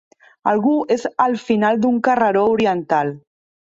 Algú 0.51 0.73
és 0.95 1.05
al 1.27 1.37
final 1.43 1.79
d'un 1.87 2.03
carreró 2.11 2.47
oriental. 2.59 3.19